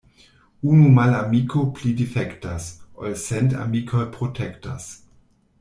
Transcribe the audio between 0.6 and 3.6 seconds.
Unu malamiko pli difektas, ol cent